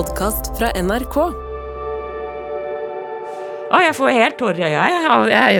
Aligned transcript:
podkast 0.00 0.54
fra 0.56 0.70
NRK. 0.80 1.16
Å, 3.70 3.78
jeg 3.84 3.94
får 3.98 4.14
helt 4.16 4.38
tårer 4.40 4.62
i 4.62 4.68
øya. 4.70 4.84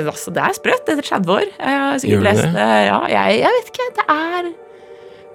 Altså, 0.00 0.32
det 0.32 0.40
er 0.40 0.54
sprøtt 0.56 0.88
etter 0.88 1.04
30 1.04 1.32
år. 1.34 1.50
Jeg 1.58 1.80
har 1.82 1.98
sikkert 2.00 2.24
lest 2.24 2.42
det? 2.46 2.52
det. 2.54 2.68
Ja, 2.86 3.00
jeg, 3.12 3.40
jeg 3.42 3.56
vet 3.56 3.68
ikke. 3.72 3.88
Det 3.98 4.06
er 4.14 4.48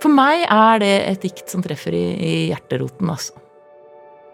For 0.01 0.15
meg 0.15 0.45
er 0.47 0.81
det 0.81 0.95
et 1.11 1.27
dikt 1.27 1.53
som 1.53 1.61
treffer 1.65 1.93
i, 1.93 2.05
i 2.17 2.31
hjerteroten, 2.49 3.11
altså. 3.13 3.37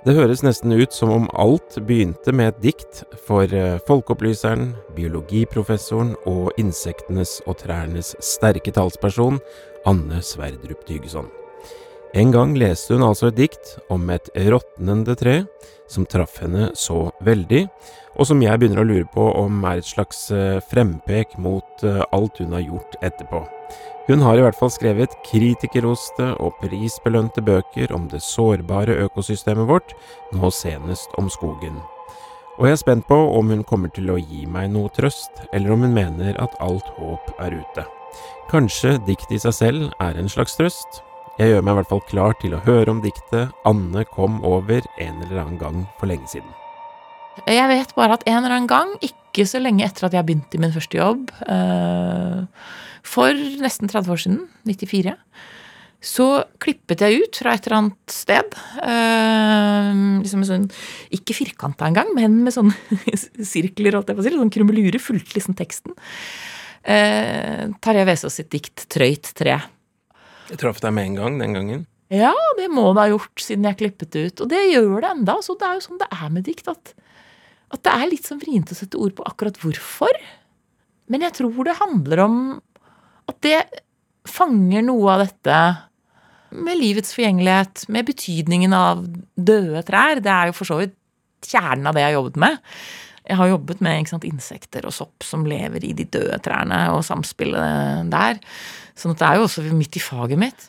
Det 0.08 0.16
høres 0.18 0.42
nesten 0.42 0.74
ut 0.74 0.96
som 0.96 1.12
om 1.14 1.28
alt 1.38 1.76
begynte 1.86 2.34
med 2.34 2.54
et 2.54 2.64
dikt 2.64 3.04
for 3.28 3.52
eh, 3.52 3.76
folkeopplyseren, 3.90 4.72
biologiprofessoren 4.96 6.16
og 6.32 6.56
insektenes 6.62 7.38
og 7.44 7.60
trærnes 7.62 8.16
sterke 8.24 8.74
talsperson, 8.74 9.44
Anne 9.90 10.24
Sverdrup 10.26 10.88
Tygeson. 10.88 11.30
En 12.12 12.32
gang 12.32 12.58
leste 12.60 12.92
hun 12.92 13.06
altså 13.06 13.30
et 13.30 13.38
dikt 13.38 13.78
om 13.94 14.10
et 14.12 14.26
råtnende 14.36 15.14
tre 15.16 15.36
som 15.92 16.04
traff 16.04 16.42
henne 16.44 16.70
så 16.76 17.06
veldig, 17.24 17.62
og 18.20 18.28
som 18.28 18.42
jeg 18.44 18.60
begynner 18.60 18.82
å 18.82 18.88
lure 18.88 19.08
på 19.14 19.28
om 19.40 19.62
er 19.64 19.80
et 19.80 19.88
slags 19.88 20.26
eh, 20.36 20.60
frempek 20.68 21.38
mot 21.40 21.86
eh, 21.88 22.02
alt 22.12 22.42
hun 22.44 22.52
har 22.58 22.66
gjort 22.66 22.98
etterpå. 23.00 23.40
Hun 24.10 24.26
har 24.26 24.36
i 24.36 24.44
hvert 24.44 24.60
fall 24.60 24.74
skrevet 24.74 25.16
kritikerroste 25.24 26.34
og 26.44 26.58
prisbelønte 26.60 27.44
bøker 27.48 27.94
om 27.96 28.10
det 28.12 28.20
sårbare 28.26 28.98
økosystemet 29.06 29.70
vårt, 29.70 29.94
nå 30.36 30.52
senest 30.52 31.16
om 31.22 31.30
skogen. 31.32 31.78
Og 32.58 32.68
jeg 32.68 32.76
er 32.76 32.82
spent 32.82 33.08
på 33.08 33.16
om 33.38 33.54
hun 33.54 33.64
kommer 33.64 33.94
til 33.96 34.12
å 34.12 34.18
gi 34.20 34.44
meg 34.52 34.74
noe 34.74 34.92
trøst, 34.92 35.46
eller 35.56 35.72
om 35.72 35.88
hun 35.88 35.96
mener 35.96 36.36
at 36.44 36.60
alt 36.60 36.92
håp 36.98 37.32
er 37.40 37.56
ute. 37.56 37.88
Kanskje 38.52 38.98
diktet 39.08 39.38
i 39.38 39.42
seg 39.46 39.56
selv 39.56 39.88
er 40.04 40.20
en 40.20 40.30
slags 40.30 40.60
trøst? 40.60 41.00
Jeg 41.42 41.56
gjør 41.56 41.64
meg 41.66 41.74
i 41.74 41.78
hvert 41.80 41.90
fall 41.90 42.02
klar 42.06 42.36
til 42.38 42.52
å 42.54 42.60
høre 42.68 42.92
om 42.94 43.00
diktet 43.02 43.64
Anne 43.66 44.04
kom 44.14 44.36
over 44.46 44.84
en 45.02 45.24
eller 45.24 45.40
annen 45.42 45.56
gang 45.58 45.80
for 45.98 46.12
lenge 46.12 46.30
siden. 46.30 46.52
Jeg 47.50 47.66
vet 47.72 47.96
bare 47.98 48.20
at 48.20 48.26
en 48.28 48.44
eller 48.44 48.54
annen 48.60 48.70
gang, 48.70 48.92
ikke 49.02 49.48
så 49.50 49.58
lenge 49.58 49.88
etter 49.88 50.06
at 50.06 50.14
jeg 50.14 50.28
begynte 50.28 50.60
i 50.60 50.62
min 50.62 50.76
første 50.76 51.00
jobb, 51.00 51.34
eh, 51.50 52.70
for 53.02 53.42
nesten 53.64 53.90
30 53.90 54.14
år 54.14 54.22
siden, 54.22 54.38
94, 54.70 55.16
så 56.14 56.30
klippet 56.62 57.02
jeg 57.08 57.26
ut 57.26 57.42
fra 57.42 57.58
et 57.58 57.66
eller 57.66 57.80
annet 57.80 58.16
sted. 58.22 58.62
eh, 58.86 59.92
liksom 60.22 60.46
sånn, 60.46 60.70
ikke 61.10 61.40
firkanta 61.42 61.90
engang, 61.90 62.14
men 62.14 62.44
med 62.46 62.54
sånne 62.54 63.02
sirkler, 63.56 63.98
holdt 63.98 64.14
jeg 64.14 64.22
på 64.22 64.22
å 64.22 64.30
si, 64.30 64.38
sånn 64.38 64.54
krumelure, 64.54 65.02
fulgte 65.02 65.40
liksom 65.42 65.58
teksten. 65.58 65.98
Uh, 66.86 67.70
Tarjei 67.82 68.06
Vesaas 68.06 68.38
sitt 68.38 68.54
dikt 68.54 68.90
'Trøyt 68.90 69.34
tre'. 69.38 69.62
Jeg 70.52 70.60
traff 70.60 70.82
deg 70.84 70.94
med 70.96 71.10
en 71.10 71.18
gang 71.20 71.40
den 71.40 71.56
gangen. 71.56 71.86
Ja, 72.12 72.34
det 72.58 72.68
må 72.74 72.90
det 72.92 73.06
ha 73.06 73.12
gjort 73.14 73.40
siden 73.40 73.68
jeg 73.70 73.80
klippet 73.80 74.12
det 74.12 74.26
ut. 74.28 74.42
Og 74.44 74.52
det 74.52 74.66
gjør 74.68 74.98
det 75.00 75.12
enda. 75.14 75.38
Så 75.46 75.56
det 75.60 75.68
er 75.68 75.78
jo 75.78 75.86
sånn 75.86 76.02
det 76.02 76.10
er 76.12 76.34
med 76.36 76.44
dikt, 76.48 76.68
at, 76.68 76.92
at 77.72 77.84
det 77.88 77.94
er 77.94 78.10
litt 78.12 78.28
sånn 78.28 78.42
vrient 78.42 78.74
å 78.74 78.78
sette 78.78 79.00
ord 79.00 79.16
på 79.16 79.28
akkurat 79.30 79.60
hvorfor. 79.62 80.20
Men 81.12 81.24
jeg 81.28 81.38
tror 81.40 81.64
det 81.68 81.80
handler 81.80 82.26
om 82.26 82.42
at 83.32 83.40
det 83.46 83.62
fanger 84.28 84.84
noe 84.86 85.16
av 85.16 85.24
dette 85.24 85.62
med 86.52 86.76
livets 86.76 87.16
forgjengelighet, 87.16 87.86
med 87.88 88.10
betydningen 88.10 88.76
av 88.76 89.06
døde 89.40 89.86
trær. 89.88 90.20
Det 90.20 90.34
er 90.34 90.52
jo 90.52 90.58
for 90.58 90.68
så 90.68 90.82
vidt 90.82 90.98
kjernen 91.48 91.88
av 91.88 91.96
det 91.96 92.04
jeg 92.04 92.12
har 92.12 92.20
jobbet 92.20 92.42
med. 92.44 92.60
Jeg 93.32 93.40
har 93.40 93.48
jobbet 93.54 93.80
med 93.80 94.10
sant, 94.12 94.28
insekter 94.28 94.84
og 94.84 94.92
sopp 94.92 95.24
som 95.24 95.46
lever 95.48 95.86
i 95.88 95.94
de 95.96 96.04
døde 96.12 96.36
trærne, 96.44 96.82
og 96.92 97.06
samspillet 97.08 98.12
der. 98.12 98.42
Sånn 99.00 99.16
at 99.16 99.22
det 99.22 99.28
er 99.30 99.40
jo 99.40 99.48
også 99.48 99.64
midt 99.72 99.96
i 99.96 100.04
faget 100.04 100.42
mitt. 100.42 100.68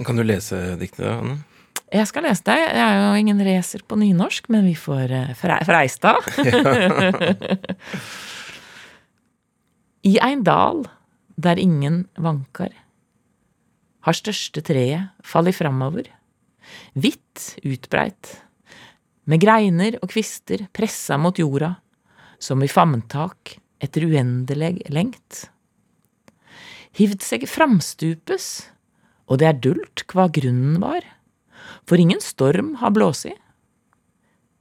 Kan 0.00 0.16
du 0.16 0.24
lese 0.24 0.56
diktet, 0.80 1.04
Anne? 1.12 1.42
Jeg 1.90 2.06
skal 2.08 2.24
lese 2.24 2.46
det. 2.46 2.56
Jeg 2.56 2.80
er 2.86 3.00
jo 3.02 3.18
ingen 3.20 3.42
racer 3.44 3.82
på 3.84 3.98
nynorsk, 4.00 4.48
men 4.54 4.64
vi 4.64 4.76
får 4.78 5.12
fre 5.36 5.58
Freistad. 5.68 6.24
I 10.10 10.16
ein 10.24 10.40
dal 10.46 10.86
der 11.36 11.60
ingen 11.60 12.06
vankar, 12.16 12.72
har 14.00 14.16
største 14.16 14.62
treet 14.64 15.10
fallit 15.26 15.58
framover, 15.58 16.08
hvitt 16.96 17.60
utbreit, 17.66 18.40
med 19.28 19.42
greiner 19.42 19.98
og 20.00 20.08
kvister 20.14 20.64
pressa 20.72 21.18
mot 21.20 21.36
jorda, 21.36 21.74
som 22.40 22.62
i 22.64 22.70
famntak 22.70 23.58
etter 23.80 24.06
uendelig 24.08 24.80
lengt. 24.92 25.46
Hivd 26.96 27.22
seg 27.22 27.46
framstupes, 27.48 28.46
og 29.30 29.40
det 29.40 29.48
er 29.48 29.60
dult 29.62 30.04
hva 30.10 30.26
grunnen 30.32 30.80
var, 30.82 31.04
for 31.86 32.00
ingen 32.00 32.20
storm 32.24 32.74
har 32.80 32.94
blåsi. 32.96 33.32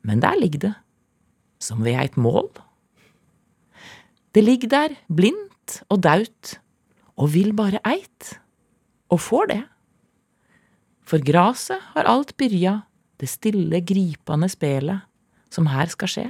Men 0.05 0.21
der 0.23 0.37
ligger 0.39 0.67
det, 0.67 0.75
som 1.59 1.81
ved 1.83 1.97
eit 1.99 2.19
mål. 2.19 2.51
Det 4.35 4.43
ligger 4.45 4.71
der 4.71 4.95
blindt 5.09 5.81
og 5.89 6.03
daut, 6.05 6.59
og 7.19 7.33
vil 7.33 7.51
bare 7.57 7.81
eit, 7.87 8.35
og 9.09 9.19
får 9.25 9.49
det. 9.51 9.63
For 11.03 11.23
graset 11.25 11.81
har 11.95 12.07
alt 12.07 12.35
byrja, 12.37 12.83
det 13.19 13.27
stille, 13.27 13.81
gripande 13.81 14.47
spelet 14.51 15.01
som 15.51 15.67
her 15.67 15.89
skal 15.91 16.11
skje. 16.13 16.27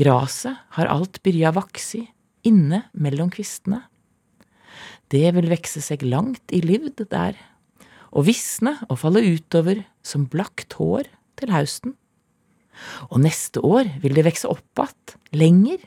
Graset 0.00 0.56
har 0.76 0.88
alt 0.88 1.20
byrja 1.24 1.52
vaksi 1.52 2.06
inne 2.48 2.86
mellom 2.92 3.30
kvistene. 3.32 3.82
Det 5.12 5.26
vil 5.36 5.50
vekse 5.50 5.82
seg 5.84 6.04
langt 6.06 6.54
i 6.54 6.62
livd 6.64 7.04
der, 7.12 7.36
og 8.12 8.24
visne 8.28 8.78
og 8.88 9.02
falle 9.02 9.20
utover 9.24 9.82
som 10.04 10.24
blakt 10.32 10.78
hår 10.78 11.10
til 11.40 11.52
hausten. 11.52 11.96
Og 13.12 13.20
neste 13.20 13.60
år 13.60 13.90
vil 14.00 14.16
det 14.16 14.24
vekse 14.24 14.48
opp 14.48 14.80
att, 14.80 15.16
lenger, 15.32 15.78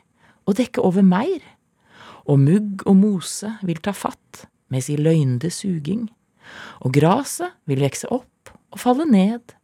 og 0.45 0.57
dekke 0.57 0.81
over 0.81 1.01
meir, 1.01 1.41
og 2.25 2.39
mugg 2.39 2.85
og 2.85 2.95
mose 2.95 3.49
vil 3.65 3.81
ta 3.81 3.91
fatt 3.91 4.45
med 4.69 4.85
si 4.85 4.97
løgnde 4.97 5.49
suging, 5.49 6.09
og 6.85 6.93
graset 6.93 7.57
vil 7.65 7.81
vekse 7.81 8.09
opp 8.13 8.53
og 8.69 8.79
falle 8.79 9.05
ned, 9.09 9.55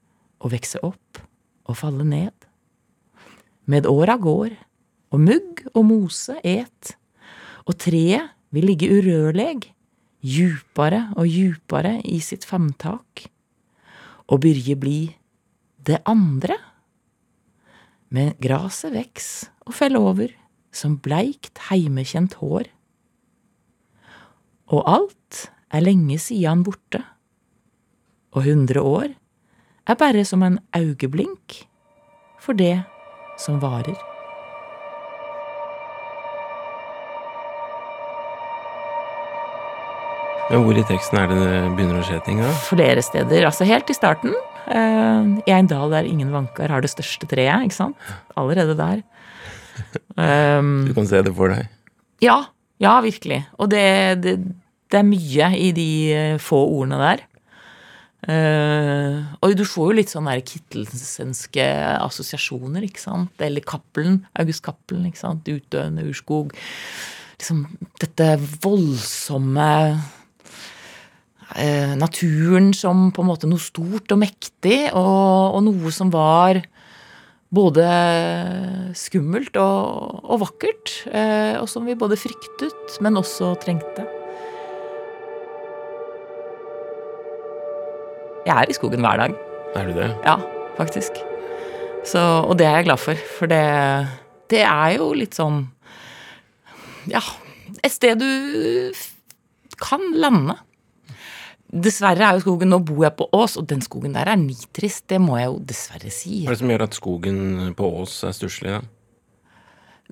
og 0.41 0.51
vekse 0.51 0.81
opp 0.81 1.21
og 1.69 1.77
falle 1.77 2.05
ned. 2.05 2.33
Med 3.71 3.87
åra 3.87 4.17
går, 4.19 4.51
og 5.11 5.21
mugg 5.23 5.61
og 5.71 5.85
mose 5.87 6.35
et, 6.43 6.95
og 7.63 7.77
treet 7.79 8.33
vil 8.51 8.67
ligge 8.67 8.89
urørleg, 8.91 9.69
djupare 10.21 11.05
og 11.15 11.29
djupare 11.29 11.95
i 12.03 12.19
sitt 12.23 12.43
famntak, 12.47 13.25
og 14.27 14.43
byrje 14.43 14.75
bli 14.79 14.99
det 15.87 16.01
andre. 16.09 16.57
Men 18.11 18.35
graset 18.43 18.91
veks 18.95 19.31
og 19.67 19.75
fell 19.77 19.95
over 19.99 20.33
som 20.75 20.99
bleikt 21.03 21.63
heimekjent 21.69 22.37
hår. 22.41 22.67
Og 24.71 24.83
alt 24.87 25.45
er 25.71 25.83
lenge 25.83 26.19
sidan 26.19 26.63
borte, 26.67 27.03
og 28.31 28.47
hundre 28.47 28.83
år 28.83 29.11
er 29.87 29.99
bare 29.99 30.23
som 30.27 30.43
en 30.43 30.59
augeblink 30.75 31.63
for 32.41 32.55
det 32.57 32.77
som 33.41 33.59
varer. 33.61 33.97
Men 40.51 40.65
hvor 40.65 40.75
i 40.75 40.83
teksten 40.83 41.15
er 41.21 41.29
det 41.31 41.37
det 41.39 41.59
begynner 41.77 42.01
å 42.01 42.03
skje 42.05 42.17
ting, 42.25 42.41
da? 42.43 42.49
flere 42.67 43.03
steder. 43.05 43.45
Altså 43.47 43.67
helt 43.69 43.87
i 43.91 43.95
starten. 43.95 44.33
eh, 44.67 45.29
I 45.47 45.53
en 45.55 45.69
dal 45.69 45.93
der 45.93 46.07
ingen 46.09 46.31
vanker 46.33 46.67
har 46.73 46.83
det 46.83 46.91
største 46.91 47.27
treet, 47.29 47.67
ikke 47.69 47.77
sant. 47.77 47.95
Allerede 48.35 48.75
der. 48.75 49.03
Um, 50.17 50.83
Du 50.89 50.93
kan 50.97 51.07
se 51.07 51.21
det 51.23 51.33
for 51.37 51.53
deg. 51.55 51.69
ja, 52.21 52.41
ja, 52.81 52.95
virkelig. 53.05 53.43
Og 53.61 53.69
det, 53.71 53.85
det, 54.25 54.35
det 54.91 54.99
er 54.99 55.05
mye 55.07 55.51
i 55.55 55.69
de 55.77 55.87
eh, 56.17 56.37
få 56.41 56.59
ordene 56.65 56.97
der. 56.99 57.23
Eh, 58.29 59.17
og 59.41 59.55
du 59.57 59.63
får 59.65 59.87
jo 59.89 59.97
litt 59.97 60.11
sånn 60.13 60.29
der 60.29 60.43
kittelsenske 60.45 61.65
assosiasjoner, 61.97 62.85
ikke 62.85 63.01
sant. 63.01 63.33
Eller 63.41 63.65
Cappelen, 63.65 64.21
August 64.37 64.63
Cappelen, 64.65 65.07
ikke 65.09 65.23
sant. 65.23 65.49
Utdøende 65.49 66.05
urskog. 66.09 66.53
Liksom 67.41 67.63
dette 67.97 68.35
voldsomme 68.61 69.71
uh, 71.57 71.93
naturen 71.97 72.69
som 72.77 73.07
på 73.09 73.23
en 73.23 73.31
måte 73.31 73.49
noe 73.49 73.61
stort 73.61 74.13
og 74.13 74.21
mektig, 74.21 74.83
og, 74.93 75.57
og 75.57 75.65
noe 75.65 75.95
som 75.95 76.13
var 76.13 76.61
både 77.51 77.89
skummelt 78.95 79.57
og, 79.59 80.21
og 80.21 80.45
vakkert, 80.45 80.99
Uh, 81.09 81.57
og 81.57 81.67
som 81.69 81.89
vi 81.89 81.97
både 81.97 82.19
fryktet, 82.19 82.99
men 83.01 83.17
også 83.19 83.55
trengte. 83.63 84.20
Jeg 88.51 88.65
er 88.65 88.71
i 88.73 88.75
skogen 88.75 88.99
hver 89.05 89.19
dag. 89.21 89.35
Er 89.79 89.85
du 89.87 89.93
det? 89.95 90.09
Ja, 90.27 90.33
faktisk. 90.75 91.15
Så, 92.03 92.19
og 92.19 92.57
det 92.59 92.65
er 92.67 92.81
jeg 92.81 92.89
glad 92.89 92.99
for, 92.99 93.19
for 93.37 93.47
det, 93.47 93.61
det 94.51 94.65
er 94.65 94.97
jo 94.97 95.11
litt 95.15 95.37
sånn 95.37 95.61
Ja, 97.07 97.21
et 97.79 97.93
sted 97.93 98.19
du 98.19 98.91
kan 99.79 100.03
lande. 100.19 100.57
dessverre 101.71 102.27
er 102.27 102.35
jo 102.35 102.43
skogen 102.43 102.73
Nå 102.73 102.81
bor 102.83 103.05
jeg 103.05 103.15
på 103.21 103.29
Ås, 103.37 103.55
og 103.61 103.69
den 103.71 103.85
skogen 103.85 104.17
der 104.17 104.27
er 104.27 104.41
nitrist. 104.41 105.05
Det 105.07 105.21
må 105.23 105.37
jeg 105.39 105.47
jo 105.47 105.59
dessverre 105.71 106.11
si. 106.11 106.41
Hva 106.43 106.51
er 106.51 106.57
det 106.57 106.63
som 106.65 106.73
gjør 106.73 106.85
at 106.89 106.97
skogen 106.99 107.39
på 107.77 107.91
Ås 108.01 108.17
er 108.27 108.35
stusslig, 108.35 108.75
da? 108.75 108.81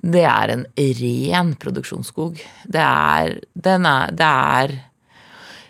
Det 0.00 0.24
er 0.24 0.54
en 0.54 0.64
ren 1.04 1.52
produksjonsskog. 1.60 2.40
Det 2.64 2.80
er, 2.86 3.34
den 3.52 3.84
er, 3.84 4.14
det 4.16 4.30
er 4.30 4.78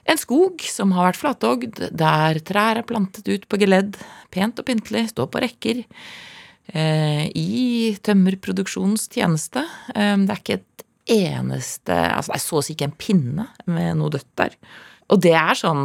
en 0.08 0.20
skog 0.20 0.64
som 0.64 0.94
har 0.97 1.11
vært 1.11 1.20
flatogd, 1.20 1.81
der 1.93 2.41
trær 2.47 2.81
er 2.81 2.87
plantet 2.88 3.29
ut 3.29 3.47
på 3.50 3.61
geledd, 3.61 3.99
pent 4.32 4.61
og 4.61 4.69
pyntelig, 4.69 5.11
står 5.12 5.31
på 5.32 5.43
rekker, 5.44 5.82
eh, 6.73 7.26
i 7.37 7.97
tømmerproduksjonens 8.02 9.08
tjeneste. 9.12 9.64
Eh, 9.94 10.17
det 10.17 10.37
er 10.37 10.44
ikke 10.44 10.61
et 10.61 10.87
eneste 11.11 11.97
Altså, 11.97 12.31
det 12.31 12.37
er 12.37 12.44
så 12.44 12.58
å 12.61 12.62
si 12.62 12.75
ikke 12.76 12.87
en 12.87 12.99
pinne 13.00 13.47
med 13.67 13.99
noe 13.99 14.12
dødt 14.14 14.31
der. 14.38 14.55
Og 15.11 15.21
det 15.23 15.33
er 15.37 15.59
sånn 15.59 15.83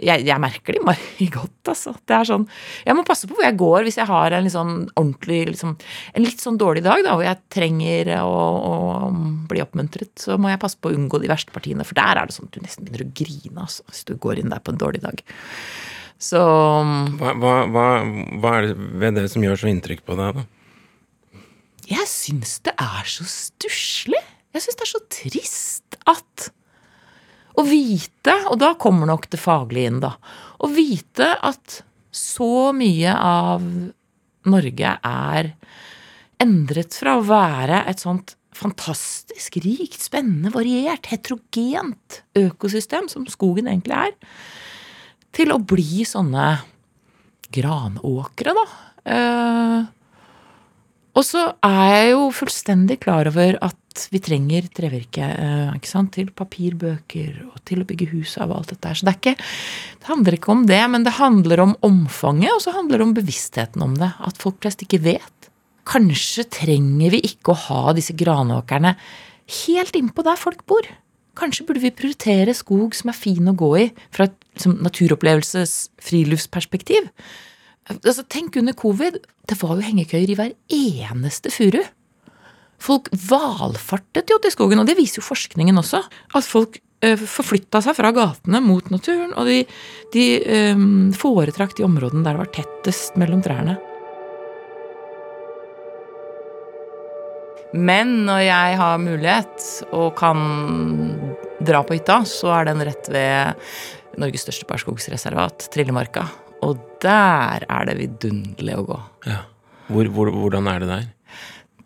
Jeg, 0.00 0.24
jeg 0.28 0.42
merker 0.42 0.76
det 0.76 0.94
i 1.22 1.28
godt, 1.38 1.72
altså. 1.72 1.94
Det 2.06 2.16
er 2.16 2.28
sånn 2.28 2.46
Jeg 2.86 2.96
må 2.96 3.04
passe 3.06 3.28
på 3.28 3.36
hvor 3.36 3.46
jeg 3.46 3.58
går 3.60 3.86
hvis 3.86 3.98
jeg 4.00 4.10
har 4.10 4.36
en 4.36 4.46
litt 4.46 4.54
sånn 4.54 4.74
ordentlig 4.94 5.40
liksom, 5.52 5.76
En 6.14 6.26
litt 6.26 6.42
sånn 6.42 6.58
dårlig 6.60 6.84
dag, 6.86 7.02
da, 7.06 7.16
hvor 7.16 7.26
jeg 7.26 7.40
trenger 7.52 8.12
å, 8.22 8.30
å, 8.70 8.74
bli 9.50 9.62
oppmuntret, 9.64 10.12
så 10.20 10.38
må 10.40 10.52
jeg 10.52 10.62
passe 10.62 10.78
på 10.80 10.90
å 10.90 10.96
unngå 10.96 11.20
de 11.22 11.30
verste 11.30 11.54
partiene, 11.54 11.86
for 11.86 11.98
der 11.98 12.20
er 12.20 12.28
det 12.28 12.36
sånn 12.36 12.50
at 12.50 12.56
du 12.56 12.62
nesten 12.62 12.86
begynner 12.86 13.06
å 13.06 13.14
grine, 13.20 13.64
altså, 13.64 13.84
hvis 13.90 14.04
du 14.08 14.14
går 14.20 14.42
inn 14.42 14.52
der 14.52 14.62
på 14.62 14.74
en 14.74 14.80
dårlig 14.80 15.02
dag. 15.02 15.22
Så 16.20 16.40
Hva, 16.40 17.32
hva, 17.40 17.54
hva, 17.72 17.86
hva 18.42 18.54
er 18.58 18.68
det 18.68 18.88
ved 19.02 19.18
det 19.18 19.26
som 19.32 19.44
gjør 19.44 19.62
så 19.62 19.70
inntrykk 19.72 20.04
på 20.06 20.18
deg, 20.20 20.40
da? 20.40 20.46
Jeg 21.90 22.06
syns 22.06 22.58
det 22.66 22.76
er 22.78 23.10
så 23.10 23.26
stusslig. 23.26 24.20
Jeg 24.54 24.66
syns 24.66 24.78
det 24.78 24.86
er 24.86 24.92
så 24.92 25.02
trist 25.10 26.00
at 26.10 26.50
å 27.58 27.64
vite, 27.66 28.34
og 28.50 28.58
da 28.62 28.74
kommer 28.80 29.08
nok 29.10 29.28
det 29.32 29.40
faglige 29.40 29.90
inn, 29.90 30.02
da. 30.02 30.14
Å 30.60 30.70
vite 30.70 31.32
at 31.46 31.80
så 32.14 32.70
mye 32.76 33.14
av 33.14 33.64
Norge 34.50 34.92
er 35.06 35.52
endret 36.40 36.96
fra 36.96 37.18
å 37.18 37.26
være 37.26 37.84
et 37.90 38.02
sånt 38.02 38.34
fantastisk 38.60 39.56
rikt, 39.64 40.00
spennende, 40.02 40.52
variert, 40.52 41.08
heterogent 41.12 42.20
økosystem, 42.36 43.08
som 43.08 43.28
skogen 43.30 43.70
egentlig 43.70 43.96
er, 43.96 44.16
til 45.36 45.54
å 45.54 45.60
bli 45.62 46.04
sånne 46.08 46.48
granåkre, 47.54 48.54
da. 48.56 48.66
Eh, 49.10 49.78
og 51.16 51.26
så 51.26 51.46
er 51.66 51.86
jeg 51.90 52.10
jo 52.12 52.26
fullstendig 52.34 53.00
klar 53.02 53.30
over 53.30 53.56
at 53.64 53.78
vi 54.12 54.20
trenger 54.24 54.68
trevirke 54.74 55.26
eh, 55.28 55.72
ikke 55.76 55.90
sant? 55.90 56.12
til 56.16 56.30
papirbøker 56.34 57.42
og 57.48 57.58
til 57.68 57.82
å 57.82 57.88
bygge 57.88 58.10
hus 58.14 58.36
av 58.40 58.54
alt 58.54 58.72
dette 58.72 58.90
her. 58.90 58.98
Så 58.98 59.08
det, 59.08 59.16
ikke, 59.18 59.34
det, 59.36 60.08
handler 60.08 60.36
ikke 60.36 60.54
om 60.54 60.64
det, 60.70 60.80
men 60.92 61.04
det 61.06 61.16
handler 61.18 61.64
om 61.66 61.76
omfanget, 61.86 62.54
og 62.54 62.64
så 62.64 62.74
handler 62.76 63.00
det 63.00 63.08
om 63.08 63.16
bevisstheten 63.18 63.84
om 63.84 63.98
det. 64.00 64.12
At 64.26 64.40
folk 64.40 64.60
flest 64.64 64.86
ikke 64.86 65.02
vet. 65.04 65.50
Kanskje 65.90 66.46
trenger 66.52 67.14
vi 67.16 67.22
ikke 67.30 67.54
å 67.54 67.60
ha 67.66 67.94
disse 67.96 68.16
granåkrene 68.16 68.94
helt 69.64 69.96
innpå 69.98 70.24
der 70.26 70.38
folk 70.38 70.64
bor. 70.70 70.86
Kanskje 71.38 71.64
burde 71.66 71.82
vi 71.82 71.92
prioritere 71.94 72.54
skog 72.56 72.94
som 72.96 73.10
er 73.10 73.18
fin 73.18 73.48
å 73.50 73.56
gå 73.56 73.70
i 73.80 73.86
fra 74.12 74.28
et 74.28 74.36
liksom, 74.54 74.76
naturopplevelses 74.84 75.76
friluftsperspektiv. 76.02 77.08
Altså, 77.90 78.22
tenk 78.30 78.58
under 78.60 78.76
covid. 78.78 79.18
Det 79.48 79.56
var 79.62 79.78
jo 79.78 79.86
hengekøyer 79.86 80.30
i 80.30 80.36
hver 80.38 80.52
eneste 80.76 81.50
furu. 81.54 81.80
Folk 82.80 83.10
valfartet 83.12 84.30
jo 84.32 84.38
til 84.40 84.54
skogen, 84.54 84.80
og 84.80 84.88
det 84.88 84.96
viser 84.98 85.20
jo 85.20 85.26
forskningen 85.26 85.76
også. 85.82 86.00
At 86.36 86.48
folk 86.48 86.80
eh, 87.04 87.20
forflytta 87.20 87.82
seg 87.84 87.96
fra 87.98 88.12
gatene 88.16 88.62
mot 88.64 88.88
naturen, 88.92 89.34
og 89.36 89.50
de, 89.50 89.60
de 90.14 90.26
um, 90.72 91.12
foretrakk 91.16 91.76
de 91.76 91.84
områdene 91.86 92.24
der 92.24 92.38
det 92.38 92.44
var 92.46 92.52
tettest 92.56 93.20
mellom 93.20 93.44
trærne. 93.44 93.76
Men 97.70 98.24
når 98.26 98.40
jeg 98.48 98.78
har 98.80 98.98
mulighet 98.98 99.66
og 99.94 100.16
kan 100.18 100.40
dra 101.62 101.84
på 101.86 101.94
hytta, 101.94 102.22
så 102.26 102.50
er 102.56 102.70
den 102.72 102.82
rett 102.88 103.06
ved 103.12 104.18
Norges 104.18 104.42
største 104.42 104.66
barskogsreservat, 104.66 105.68
Trillemarka. 105.70 106.24
Og 106.66 106.80
der 107.04 107.64
er 107.68 107.86
det 107.88 107.96
vidunderlig 108.00 108.74
å 108.76 108.86
gå. 108.88 108.98
Ja. 109.30 109.44
Hvor, 109.90 110.10
hvor, 110.14 110.30
hvordan 110.34 110.66
er 110.70 110.82
det 110.82 110.90
der? 110.90 111.06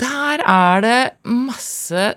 Der 0.00 0.43
er 0.43 0.85
det 0.85 0.99
masse 1.29 2.14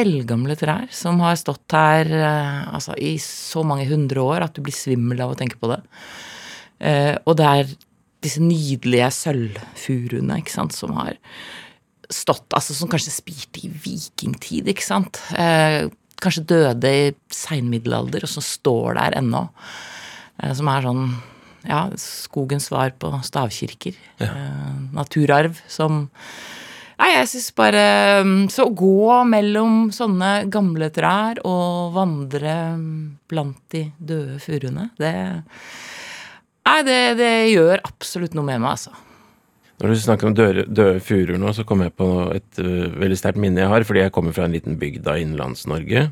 eldgamle 0.00 0.56
trær 0.58 0.88
som 0.94 1.20
har 1.24 1.36
stått 1.38 1.74
her 1.76 2.08
eh, 2.08 2.60
altså, 2.72 2.94
i 2.96 3.16
så 3.22 3.62
mange 3.66 3.88
hundre 3.90 4.22
år 4.22 4.46
at 4.46 4.56
du 4.56 4.62
blir 4.64 4.74
svimmel 4.76 5.20
av 5.22 5.34
å 5.34 5.38
tenke 5.38 5.58
på 5.60 5.70
det. 5.72 5.80
Eh, 6.80 7.14
og 7.26 7.36
det 7.40 7.48
er 7.48 7.72
disse 8.24 8.42
nydelige 8.42 9.08
sølvfuruene 9.16 10.40
ikke 10.40 10.54
sant, 10.54 10.76
som 10.76 10.94
har 10.98 11.16
stått 12.10 12.56
altså 12.56 12.74
Som 12.74 12.88
kanskje 12.90 13.12
spirte 13.14 13.60
i 13.62 13.68
vikingtid, 13.70 14.66
ikke 14.72 14.82
sant. 14.82 15.20
Eh, 15.38 15.86
kanskje 16.20 16.42
døde 16.50 16.90
i 16.90 17.04
seinmiddelalder, 17.30 18.24
og 18.26 18.32
som 18.32 18.42
står 18.42 18.96
der 18.98 19.14
ennå. 19.20 19.44
Eh, 20.42 20.50
som 20.58 20.70
er 20.72 20.88
sånn 20.88 21.04
ja, 21.68 21.84
skogens 22.00 22.66
svar 22.70 22.90
på 22.98 23.12
stavkirker. 23.26 23.94
Ja. 24.18 24.26
Eh, 24.32 24.80
naturarv 24.96 25.60
som 25.70 26.08
Nei, 27.00 27.14
jeg 27.14 27.28
syns 27.30 27.50
bare 27.56 27.84
mm, 28.26 28.48
Så 28.52 28.66
å 28.68 28.74
gå 28.76 29.20
mellom 29.28 29.88
sånne 29.94 30.32
gamle 30.52 30.90
trær 30.92 31.40
og 31.48 31.94
vandre 31.96 32.56
blant 33.30 33.60
de 33.72 33.86
døde 33.96 34.40
furuene, 34.42 34.90
det 35.00 35.14
Nei, 36.70 36.80
det, 36.86 36.98
det, 37.18 37.30
gjør 37.50 37.80
absolutt 37.82 38.34
noe 38.36 38.46
med 38.46 38.60
meg, 38.62 38.76
altså. 38.76 38.92
Når 39.80 39.90
du 39.90 40.02
snakker 40.04 40.28
om 40.28 40.34
døde, 40.36 40.66
døde 40.68 41.00
furuer 41.02 41.40
nå, 41.40 41.50
så 41.56 41.64
kommer 41.66 41.88
jeg 41.88 41.96
på 41.98 42.08
et 42.36 42.60
uh, 42.60 42.92
veldig 43.00 43.16
sterkt 43.18 43.40
minne 43.42 43.64
jeg 43.64 43.72
har, 43.72 43.86
fordi 43.88 44.04
jeg 44.04 44.12
kommer 44.14 44.36
fra 44.36 44.44
en 44.46 44.54
liten 44.54 44.76
bygd 44.78 45.08
av 45.08 45.18
Innlands-Norge. 45.18 46.04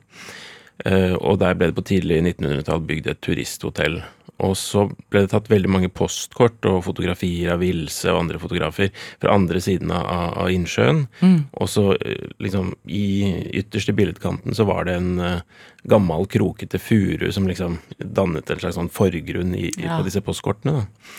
Uh, 0.83 1.15
og 1.21 1.39
der 1.45 1.55
ble 1.55 1.69
det 1.69 1.77
på 1.77 1.85
tidlig 1.93 2.23
1900-tall 2.25 2.83
bygd 2.89 3.13
et 3.13 3.21
turisthotell. 3.23 4.01
Og 4.47 4.55
så 4.59 4.85
ble 5.11 5.25
det 5.25 5.33
tatt 5.33 5.51
veldig 5.51 5.71
mange 5.73 5.91
postkort 5.91 6.67
og 6.71 6.85
fotografier 6.87 7.55
av 7.55 7.63
Vilse 7.63 8.07
og 8.13 8.21
andre 8.21 8.39
fotografer 8.39 8.93
fra 8.95 9.35
andre 9.35 9.63
siden 9.63 9.91
av, 9.95 10.07
av 10.45 10.53
innsjøen. 10.55 11.05
Mm. 11.19 11.41
Og 11.59 11.71
så 11.73 11.89
eh, 11.97 12.29
liksom 12.45 12.71
i 12.87 13.33
ytterste 13.59 13.97
billedkanten 13.99 14.55
så 14.55 14.69
var 14.69 14.87
det 14.87 14.95
en 15.01 15.11
uh, 15.19 15.65
gammel, 15.91 16.29
krokete 16.31 16.79
furu 16.79 17.27
som 17.35 17.51
liksom 17.51 17.81
dannet 17.99 18.51
en 18.51 18.63
slags 18.63 18.79
sånn 18.79 18.93
forgrunn 18.95 19.57
i, 19.59 19.73
ja. 19.75 19.99
på 19.99 20.07
disse 20.07 20.23
postkortene. 20.23 20.85
da. 20.85 21.19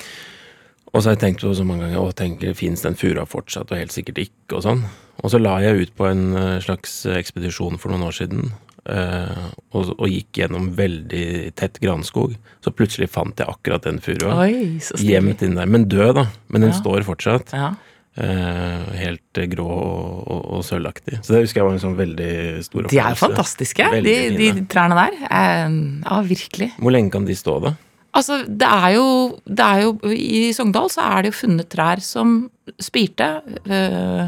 Og 0.90 1.04
så 1.04 1.10
har 1.10 1.18
jeg 1.18 1.24
tenkt 1.26 1.44
på 1.44 1.52
så 1.54 1.68
mange 1.68 1.86
ganger 1.86 2.02
å 2.02 2.16
tenker 2.18 2.56
fins 2.58 2.82
den 2.82 2.98
furua 2.98 3.28
fortsatt, 3.30 3.70
og 3.70 3.78
helt 3.78 3.94
sikkert 3.94 4.24
ikke, 4.24 4.56
og 4.56 4.64
sånn. 4.66 4.88
Og 5.20 5.34
så 5.34 5.42
la 5.42 5.60
jeg 5.62 5.84
ut 5.84 5.94
på 6.00 6.08
en 6.08 6.26
uh, 6.34 6.58
slags 6.64 7.04
ekspedisjon 7.20 7.78
for 7.82 7.92
noen 7.92 8.08
år 8.08 8.16
siden 8.16 8.50
og, 8.90 9.92
og, 9.96 10.06
gikk 10.10 10.42
gjennom 10.42 10.72
veldig 10.78 11.52
tett 11.60 11.78
granskog. 11.84 12.34
Så 12.66 12.74
plutselig 12.74 13.10
fant 13.14 13.38
jeg 13.38 13.50
akkurat 13.50 13.86
den 13.86 14.00
furua. 14.04 14.48
Gjemt 14.50 15.44
inn 15.46 15.60
der. 15.60 15.70
Men 15.70 15.86
død, 15.92 16.16
da. 16.18 16.26
Men 16.50 16.66
den 16.66 16.74
ja. 16.74 16.80
står 16.80 17.06
fortsatt. 17.08 17.54
Ja. 17.54 17.74
Uh, 18.20 18.90
helt 19.00 19.38
grå 19.54 19.66
og, 19.70 20.16
og, 20.28 20.40
og, 20.58 20.64
sølvaktig. 20.68 21.22
Så 21.24 21.32
det 21.32 21.44
husker 21.46 21.62
jeg 21.62 21.68
var 21.70 21.76
en 21.78 21.84
sånn 21.84 21.96
veldig 21.96 22.32
stor 22.66 22.82
opplevelse. 22.82 22.96
De 22.98 23.04
er 23.06 23.20
fantastiske, 23.20 23.86
de, 24.04 24.16
de, 24.36 24.50
trærne 24.68 24.98
der. 24.98 25.16
Uh, 25.30 25.78
ja, 26.04 26.18
virkelig. 26.28 26.72
Hvor 26.82 26.96
lenge 26.96 27.14
kan 27.14 27.30
de 27.30 27.38
stå, 27.38 27.56
da? 27.64 27.76
Altså, 28.20 28.42
det 28.44 28.68
er, 28.68 28.90
jo, 28.98 29.06
det 29.46 29.66
er 29.66 29.84
jo 29.86 30.12
I 30.12 30.50
Sogndal 30.58 30.90
så 30.92 31.06
er 31.06 31.22
det 31.22 31.32
jo 31.32 31.38
funnet 31.44 31.70
trær 31.72 32.02
som 32.04 32.42
spirte. 32.82 33.30
Uh, 33.70 34.28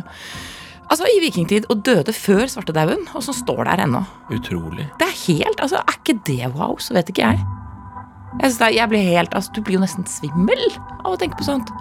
Altså 0.92 1.08
i 1.08 1.22
vikingtid 1.24 1.70
og 1.72 1.86
døde 1.88 2.12
før 2.12 2.44
svartedauden, 2.52 3.06
og 3.16 3.24
som 3.24 3.36
står 3.36 3.64
der 3.70 3.86
ennå. 3.86 4.04
Utrolig. 4.36 4.90
Det 5.00 5.08
er 5.08 5.20
helt, 5.28 5.62
altså 5.64 5.80
Er 5.80 5.98
ikke 5.98 6.20
det 6.28 6.52
wow, 6.56 6.76
så 6.84 6.94
vet 6.98 7.10
ikke 7.10 7.24
jeg. 7.24 7.46
Jeg, 8.42 8.52
det, 8.60 8.76
jeg 8.76 8.90
blir 8.90 9.08
helt, 9.08 9.34
altså 9.36 9.52
Du 9.56 9.62
blir 9.62 9.76
jo 9.80 9.84
nesten 9.84 10.08
svimmel 10.08 10.62
av 11.06 11.14
å 11.14 11.18
tenke 11.20 11.40
på 11.40 11.48
sånt. 11.48 11.72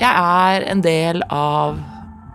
Jeg 0.00 0.08
er 0.08 0.64
en 0.72 0.80
del 0.84 1.22
av 1.28 1.78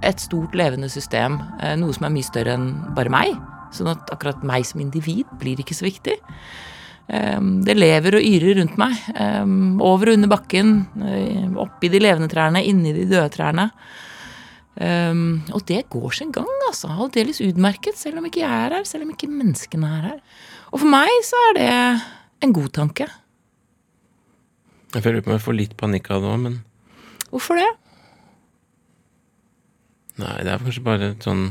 et 0.05 0.21
stort 0.21 0.53
levende 0.55 0.89
system, 0.93 1.39
eh, 1.59 1.73
noe 1.79 1.93
som 1.95 2.05
er 2.05 2.13
mye 2.13 2.25
større 2.25 2.53
enn 2.53 2.69
bare 2.95 3.11
meg. 3.11 3.33
Sånn 3.73 3.89
at 3.91 4.13
akkurat 4.13 4.45
meg 4.45 4.65
som 4.69 4.81
individ 4.81 5.25
blir 5.41 5.59
ikke 5.59 5.75
så 5.75 5.87
viktig. 5.87 6.15
Ehm, 7.07 7.63
det 7.65 7.77
lever 7.77 8.19
og 8.19 8.25
yrer 8.25 8.59
rundt 8.59 8.77
meg. 8.79 8.95
Ehm, 9.15 9.81
over 9.81 10.11
og 10.11 10.19
under 10.19 10.31
bakken, 10.31 10.87
eh, 11.01 11.47
oppi 11.55 11.89
de 11.89 11.99
levende 11.99 12.29
trærne, 12.29 12.63
inni 12.63 12.93
de 12.93 13.05
døde 13.05 13.29
trærne. 13.31 13.71
Um, 14.77 15.41
og 15.57 15.63
det 15.69 15.87
går 15.89 16.11
sin 16.13 16.31
gang, 16.31 16.49
altså. 16.67 16.91
Aldeles 16.93 17.41
utmerket, 17.41 17.97
selv 17.97 18.21
om 18.21 18.27
ikke 18.29 18.43
jeg 18.43 18.65
er 18.67 18.77
her. 18.77 18.85
Selv 18.85 19.07
om 19.07 19.13
ikke 19.13 19.29
menneskene 19.31 19.89
er 19.97 20.07
her. 20.11 20.19
Og 20.71 20.83
for 20.83 20.91
meg 20.91 21.09
så 21.25 21.41
er 21.49 21.57
det 21.57 21.71
en 22.45 22.53
god 22.53 22.69
tanke. 22.75 23.07
Jeg 24.93 25.03
føler 25.03 25.23
på 25.25 25.33
meg 25.33 25.43
får 25.43 25.57
litt 25.57 25.77
panikk 25.79 26.11
av 26.13 26.23
det 26.23 26.31
òg, 26.31 26.41
men 26.45 26.59
Hvorfor 27.27 27.59
det? 27.59 27.67
Nei, 30.17 30.37
det 30.45 30.51
er 30.53 30.61
kanskje 30.63 30.85
bare 30.85 31.09
et 31.11 31.25
sånn 31.27 31.49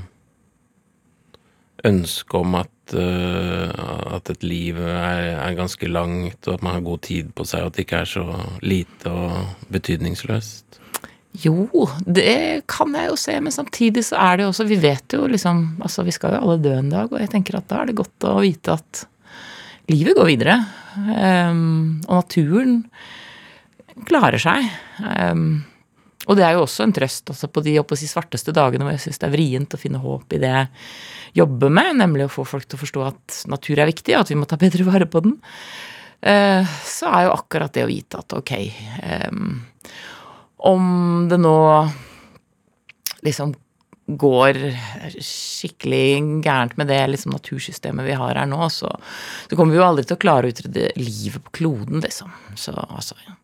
ønske 1.86 2.40
om 2.40 2.56
at, 2.58 2.94
uh, 2.96 4.16
at 4.16 4.32
et 4.32 4.46
liv 4.46 4.80
er, 4.80 5.36
er, 5.36 5.58
ganske 5.58 5.90
langt, 5.90 6.40
og 6.48 6.56
at 6.56 6.64
man 6.64 6.78
har 6.78 6.86
god 6.86 7.04
tid 7.06 7.30
på 7.36 7.44
seg, 7.46 7.62
og 7.62 7.70
at 7.70 7.76
det 7.76 7.84
ikke 7.84 8.00
er 8.02 8.10
så 8.10 8.24
lite 8.64 9.12
og 9.12 9.68
betydningsløst? 9.74 10.80
Jo, 11.42 11.86
det 12.06 12.64
kan 12.70 12.94
jeg 12.96 13.10
jo 13.10 13.18
se, 13.20 13.34
men 13.42 13.52
samtidig 13.52 14.04
så 14.06 14.18
er 14.22 14.38
det 14.38 14.46
jo 14.46 14.52
også 14.52 14.66
Vi 14.68 14.78
vet 14.80 15.16
jo 15.16 15.26
liksom 15.28 15.64
Altså, 15.84 16.04
vi 16.06 16.14
skal 16.14 16.36
jo 16.36 16.42
alle 16.44 16.62
dø 16.62 16.72
en 16.78 16.92
dag, 16.92 17.12
og 17.12 17.20
jeg 17.20 17.32
tenker 17.32 17.58
at 17.58 17.68
da 17.70 17.82
er 17.82 17.90
det 17.90 17.98
godt 17.98 18.28
å 18.28 18.38
vite 18.44 18.76
at 18.78 19.04
livet 19.92 20.16
går 20.18 20.26
videre. 20.26 20.56
Um, 20.96 22.00
og 22.08 22.22
naturen 22.22 22.78
klarer 24.08 24.40
seg. 24.42 24.66
Um, 24.98 25.64
og 26.26 26.38
det 26.38 26.46
er 26.46 26.56
jo 26.56 26.64
også 26.64 26.86
en 26.86 26.94
trøst 26.96 27.30
altså 27.30 27.48
på 27.52 27.62
de 27.62 27.76
si, 27.94 28.08
svarteste 28.10 28.54
dagene 28.54 28.86
hvor 28.86 28.96
jeg 28.96 29.04
syns 29.04 29.20
det 29.22 29.28
er 29.28 29.34
vrient 29.36 29.76
å 29.76 29.78
finne 29.78 30.00
håp 30.02 30.34
i 30.34 30.40
det 30.42 30.50
jeg 30.50 30.70
jobber 31.38 31.70
med, 31.70 31.92
nemlig 32.00 32.26
å 32.26 32.32
få 32.32 32.46
folk 32.48 32.66
til 32.66 32.78
å 32.78 32.82
forstå 32.82 33.04
at 33.06 33.36
natur 33.52 33.78
er 33.78 33.90
viktig, 33.90 34.16
og 34.16 34.24
at 34.24 34.32
vi 34.32 34.38
må 34.40 34.48
ta 34.48 34.58
bedre 34.58 34.88
vare 34.88 35.06
på 35.10 35.22
den. 35.26 35.36
Uh, 36.26 36.66
så 36.82 37.12
er 37.12 37.26
jo 37.26 37.36
akkurat 37.36 37.74
det 37.76 37.84
å 37.84 37.90
vite 37.90 38.18
at 38.18 38.34
ok 38.34 38.52
um, 39.28 39.58
Om 40.56 41.28
det 41.30 41.38
nå 41.42 41.56
liksom 43.26 43.54
går 44.06 44.58
skikkelig 45.18 46.42
gærent 46.44 46.76
med 46.78 46.86
det 46.92 47.00
liksom, 47.10 47.34
natursystemet 47.34 48.06
vi 48.06 48.14
har 48.14 48.38
her 48.38 48.46
nå, 48.46 48.68
så, 48.70 48.92
så, 49.48 49.56
kommer 49.56 49.74
vi 49.74 49.80
jo 49.80 49.86
aldri 49.86 50.06
til 50.06 50.14
å 50.14 50.22
klare 50.22 50.46
å 50.46 50.54
utrydde 50.54 50.92
livet 51.00 51.42
på 51.48 51.56
kloden, 51.60 51.98
liksom. 52.04 52.30
Så 52.54 52.74
altså 52.86 53.18
ja. 53.26 53.34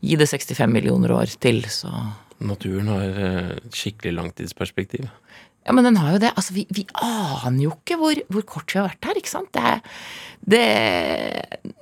Gi 0.00 0.16
det 0.16 0.28
65 0.30 0.72
millioner 0.72 1.12
år 1.16 1.36
til, 1.42 1.60
så 1.72 1.90
Naturen 2.36 2.90
har 2.92 3.20
et 3.26 3.76
skikkelig 3.76 4.12
langtidsperspektiv. 4.12 5.06
Ja, 5.66 5.72
men 5.74 5.86
den 5.88 5.96
har 5.98 6.14
jo 6.14 6.20
det. 6.22 6.30
Altså, 6.36 6.52
vi, 6.54 6.66
vi 6.70 6.84
aner 7.02 7.62
jo 7.64 7.72
ikke 7.74 7.96
hvor, 7.98 8.20
hvor, 8.30 8.44
kort 8.46 8.70
vi 8.70 8.78
har 8.78 8.90
vært 8.90 9.08
her, 9.08 9.18
ikke 9.18 9.32
sant. 9.32 9.56
Det, 9.56 9.72
det, 10.46 11.72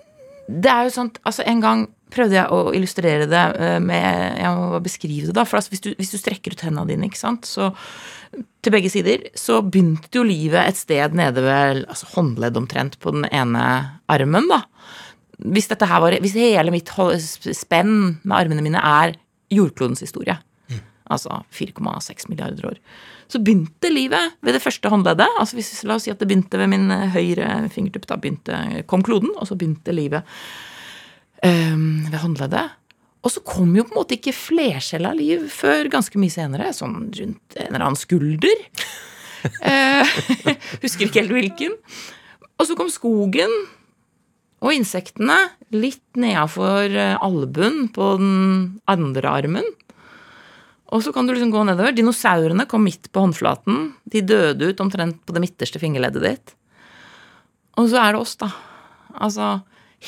det 0.49 0.71
er 0.73 0.87
jo 0.87 0.95
sånn 0.95 1.11
Altså, 1.26 1.45
en 1.50 1.61
gang 1.64 1.85
prøvde 2.14 2.38
jeg 2.38 2.50
å 2.54 2.73
illustrere 2.76 3.28
det 3.30 3.44
eh, 3.59 3.78
med 3.83 4.38
Jeg 4.40 4.59
må 4.59 4.80
beskrive 4.85 5.28
det, 5.28 5.37
da. 5.37 5.47
For 5.49 5.73
hvis, 5.73 5.83
du, 5.85 5.90
hvis 5.99 6.12
du 6.14 6.18
strekker 6.21 6.54
ut 6.54 6.64
hendene 6.66 6.87
dine, 6.90 7.11
ikke 7.11 7.21
sant, 7.21 7.49
så 7.49 7.73
til 8.64 8.75
begge 8.75 8.90
sider, 8.90 9.28
så 9.38 9.61
begynte 9.62 10.18
jo 10.18 10.25
livet 10.26 10.64
et 10.64 10.78
sted 10.78 11.14
nede 11.16 11.44
ved 11.44 11.85
altså 11.85 12.09
håndledd 12.14 12.59
omtrent 12.59 12.99
på 13.02 13.12
den 13.14 13.28
ene 13.30 13.64
armen, 14.11 14.49
da. 14.50 14.64
Hvis 15.44 15.66
dette 15.66 15.87
her 15.90 15.99
var 15.99 16.14
Hvis 16.23 16.37
hele 16.38 16.71
mitt 16.71 16.90
spenn 17.59 18.21
med 18.23 18.37
armene 18.37 18.62
mine 18.62 18.78
er 18.78 19.16
jordklodens 19.52 20.02
historie, 20.04 20.37
mm. 20.71 20.80
altså 21.11 21.42
4,6 21.54 22.30
milliarder 22.30 22.71
år, 22.71 22.78
så 23.30 23.40
begynte 23.42 23.90
livet 23.90 24.37
ved 24.44 24.54
det 24.54 24.62
første 24.62 24.90
håndleddet. 24.92 25.26
altså 25.40 25.59
hvis, 25.59 25.73
La 25.88 25.97
oss 25.99 26.06
si 26.06 26.12
at 26.12 26.21
det 26.21 26.28
begynte 26.30 26.61
ved 26.61 26.71
min 26.71 26.90
høyre 27.14 27.68
fingertupp. 27.73 28.06
Da 28.11 28.18
begynte, 28.21 28.85
kom 28.90 29.02
kloden, 29.02 29.33
og 29.35 29.49
så 29.49 29.59
begynte 29.59 29.94
livet 29.97 30.23
um, 31.44 31.84
ved 32.10 32.18
håndleddet. 32.22 32.80
Og 33.24 33.32
så 33.32 33.40
kom 33.46 33.70
jo 33.76 33.86
på 33.86 33.94
en 33.94 34.00
måte 34.02 34.18
ikke 34.18 34.34
flercella 34.36 35.14
liv 35.16 35.46
før 35.52 35.88
ganske 35.92 36.20
mye 36.20 36.32
senere, 36.32 36.72
sånn 36.76 37.08
rundt 37.14 37.56
en 37.56 37.70
eller 37.70 37.86
annen 37.86 38.00
skulder. 38.00 38.66
uh, 39.62 40.16
husker 40.84 41.06
ikke 41.06 41.22
helt 41.22 41.36
hvilken. 41.38 41.78
Og 42.60 42.68
så 42.68 42.76
kom 42.78 42.92
skogen 42.92 43.52
og 44.64 44.72
insektene 44.72 45.36
litt 45.74 46.04
nedafor 46.16 46.88
eh, 46.88 47.16
albuen 47.20 47.88
på 47.92 48.14
den 48.20 48.36
andre 48.88 49.32
armen. 49.40 49.66
Og 50.94 51.02
så 51.04 51.12
kan 51.12 51.26
du 51.26 51.34
liksom 51.34 51.50
gå 51.52 51.64
nedover. 51.66 51.92
Dinosaurene 51.96 52.64
kom 52.70 52.84
midt 52.86 53.10
på 53.12 53.24
håndflaten. 53.24 53.90
De 54.08 54.22
døde 54.24 54.70
ut 54.70 54.80
omtrent 54.80 55.18
på 55.26 55.34
det 55.36 55.42
midterste 55.42 55.80
fingerleddet 55.82 56.24
ditt. 56.24 56.54
Og 57.80 57.90
så 57.90 58.00
er 58.00 58.14
det 58.14 58.22
oss, 58.22 58.36
da. 58.40 58.52
Altså 59.18 59.56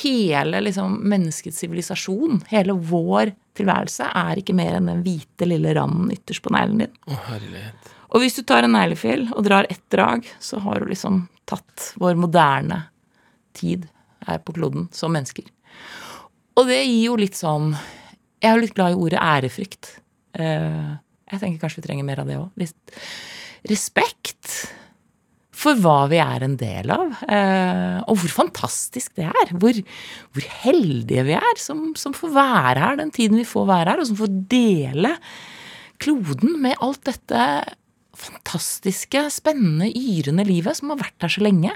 hele 0.03 0.61
liksom 0.65 0.99
menneskets 1.09 1.59
sivilisasjon, 1.63 2.43
hele 2.51 2.77
vår 2.77 3.33
tilværelse, 3.57 4.09
er 4.13 4.41
ikke 4.41 4.57
mer 4.57 4.77
enn 4.77 4.91
den 4.91 5.03
hvite, 5.05 5.49
lille 5.49 5.75
randen 5.77 6.13
ytterst 6.15 6.45
på 6.45 6.53
neglen 6.55 6.85
din. 6.85 6.97
Å, 7.09 7.19
herlighet. 7.31 7.93
Og 8.15 8.23
hvis 8.23 8.39
du 8.39 8.45
tar 8.47 8.67
en 8.67 8.77
neglefil 8.77 9.27
og 9.35 9.45
drar 9.47 9.69
ett 9.73 9.83
drag, 9.93 10.27
så 10.41 10.61
har 10.63 10.81
du 10.81 10.91
liksom 10.91 11.25
tatt 11.49 11.93
vår 12.01 12.19
moderne 12.19 12.85
tid 13.57 13.89
her 14.27 14.41
på 14.45 14.55
kloden 14.57 14.89
som 14.95 15.15
mennesker. 15.15 15.47
Og 16.57 16.69
det 16.71 16.83
gir 16.85 17.11
jo 17.11 17.17
litt 17.21 17.37
sånn 17.37 17.75
Jeg 18.41 18.49
er 18.49 18.57
jo 18.57 18.63
litt 18.63 18.77
glad 18.77 18.95
i 18.95 19.01
ordet 19.01 19.21
ærefrykt. 19.21 19.91
Eh, 20.39 20.97
jeg 21.33 21.41
tenker 21.43 21.61
kanskje 21.63 21.81
vi 21.81 21.87
trenger 21.89 22.07
mer 22.07 22.23
av 22.23 22.29
det 22.29 22.37
òg. 22.39 22.67
Respekt 23.67 24.53
for 25.67 25.83
hva 25.83 25.97
vi 26.11 26.21
er 26.23 26.45
en 26.47 26.57
del 26.61 26.93
av. 26.95 27.17
Eh, 27.27 27.99
og 28.07 28.21
hvor 28.23 28.35
fantastisk 28.43 29.17
det 29.19 29.27
er. 29.29 29.53
Hvor, 29.59 29.81
hvor 30.35 30.49
heldige 30.63 31.27
vi 31.29 31.37
er 31.39 31.63
som, 31.63 31.89
som, 31.99 32.15
får 32.17 32.35
være 32.37 32.85
her 32.85 33.01
den 33.03 33.13
tiden 33.15 33.41
vi 33.41 33.49
får 33.49 33.67
være 33.71 33.95
her, 33.95 34.03
og 34.03 34.11
som 34.11 34.21
får 34.21 34.37
dele 34.53 35.17
kloden 36.03 36.59
med 36.63 36.79
alt 36.85 37.03
dette 37.09 37.41
fantastiske, 38.17 39.27
spennende, 39.33 39.91
yrende 39.93 40.45
livet 40.49 40.79
som 40.79 40.93
har 40.93 41.03
vært 41.03 41.27
her 41.27 41.33
så 41.33 41.43
lenge. 41.45 41.75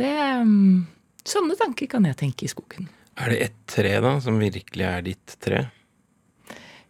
Det 0.00 0.14
mm, 0.46 0.88
Sånne 1.30 1.54
tanker 1.58 1.84
kan 1.90 2.06
jeg 2.08 2.16
tenke 2.16 2.46
i 2.46 2.50
skogen. 2.50 2.88
Er 3.20 3.28
det 3.30 3.42
ett 3.44 3.58
tre, 3.68 3.92
da, 4.00 4.14
som 4.24 4.38
virkelig 4.40 4.86
er 4.88 5.02
ditt 5.04 5.34
tre? 5.44 5.66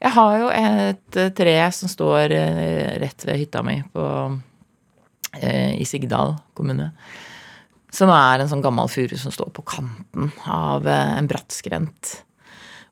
Jeg 0.01 0.15
har 0.15 0.37
jo 0.39 0.47
et 0.55 1.19
eh, 1.19 1.33
tre 1.37 1.57
som 1.77 1.91
står 1.91 2.33
eh, 2.33 2.93
rett 3.03 3.27
ved 3.27 3.41
hytta 3.43 3.65
mi 3.67 3.81
på, 3.93 4.05
eh, 4.07 4.39
i 5.37 5.87
Sigdal 5.87 6.35
kommune. 6.59 6.91
Som 7.95 8.11
er 8.15 8.43
en 8.43 8.51
sånn 8.51 8.65
gammel 8.65 8.91
furu 8.91 9.17
som 9.19 9.35
står 9.35 9.53
på 9.55 9.65
kanten 9.67 10.31
av 10.51 10.87
en 10.91 11.31
bratt 11.31 11.55
skrent. 11.55 12.17